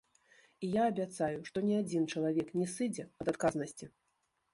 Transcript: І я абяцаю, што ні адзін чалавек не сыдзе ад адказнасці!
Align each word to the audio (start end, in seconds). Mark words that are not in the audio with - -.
І 0.67 0.69
я 0.75 0.85
абяцаю, 0.91 1.37
што 1.49 1.57
ні 1.67 1.75
адзін 1.81 2.07
чалавек 2.13 2.47
не 2.61 2.65
сыдзе 2.73 3.05
ад 3.25 3.31
адказнасці! 3.33 3.85